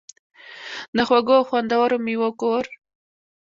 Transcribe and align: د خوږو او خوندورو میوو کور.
د 0.95 0.97
خوږو 1.07 1.33
او 1.39 1.47
خوندورو 1.49 1.97
میوو 2.05 2.29
کور. 2.41 2.63